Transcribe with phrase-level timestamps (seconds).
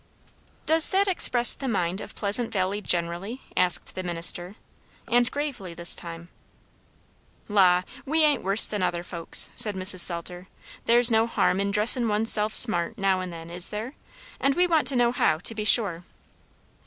[0.65, 4.55] "Does that express the mind of Pleasant Valley generally?" asked the minister,
[5.07, 6.29] and gravely this time.
[7.47, 7.83] "La!
[8.03, 9.99] we ain't worse than other folks," said Mrs.
[9.99, 10.47] Salter.
[10.85, 13.93] "There's no harm in dressin' one's self smart now and then, is there?
[14.39, 16.03] And we want to know how, to be sure."